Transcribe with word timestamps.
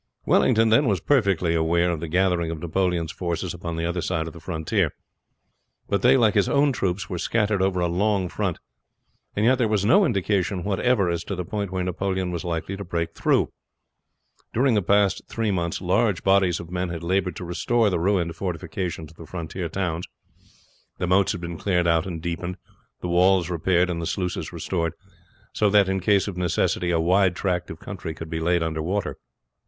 Wellington, 0.25 0.69
then, 0.69 0.87
was 0.87 0.99
perfectly 0.99 1.53
aware 1.53 1.91
of 1.91 1.99
the 1.99 2.07
gathering 2.07 2.49
of 2.49 2.59
Napoleon's 2.59 3.11
forces 3.11 3.53
upon 3.53 3.75
the 3.75 3.85
other 3.85 4.01
side 4.01 4.25
of 4.25 4.33
the 4.33 4.39
frontier; 4.39 4.95
but 5.87 6.01
they, 6.01 6.17
like 6.17 6.33
his 6.33 6.49
own 6.49 6.71
troops 6.71 7.07
were 7.07 7.19
scattered 7.19 7.61
over 7.61 7.79
a 7.81 7.87
long 7.87 8.27
front, 8.27 8.57
and 9.35 9.45
yet 9.45 9.59
there 9.59 9.67
was 9.67 9.85
no 9.85 10.03
indication 10.03 10.63
whatever 10.63 11.07
as 11.07 11.23
to 11.25 11.35
the 11.35 11.45
point 11.45 11.69
where 11.69 11.83
Napoleon 11.83 12.31
was 12.31 12.43
likely 12.43 12.75
to 12.77 12.83
break 12.83 13.13
through. 13.13 13.53
During 14.55 14.73
the 14.73 14.81
past 14.81 15.21
three 15.29 15.51
months 15.51 15.81
large 15.81 16.23
bodies 16.23 16.59
of 16.59 16.71
men 16.71 16.89
had 16.89 17.03
labored 17.03 17.35
to 17.35 17.45
restore 17.45 17.91
the 17.91 17.99
ruined 17.99 18.35
fortifications 18.35 19.11
of 19.11 19.17
the 19.17 19.27
frontier 19.27 19.69
towns. 19.69 20.07
The 20.97 21.05
moats 21.05 21.33
had 21.33 21.41
been 21.41 21.59
cleared 21.59 21.85
out 21.85 22.07
and 22.07 22.23
deepened, 22.23 22.57
the 23.01 23.07
walls 23.07 23.51
repaired, 23.51 23.91
and 23.91 24.01
the 24.01 24.07
sluices 24.07 24.51
restored, 24.51 24.93
so 25.53 25.69
that 25.69 25.87
in 25.87 25.99
case 25.99 26.27
of 26.27 26.37
necessity 26.37 26.89
a 26.89 26.99
wide 26.99 27.35
tract 27.35 27.69
of 27.69 27.79
country 27.79 28.15
could 28.15 28.31
be 28.31 28.39
laid 28.39 28.63
under 28.63 28.81
water. 28.81 29.19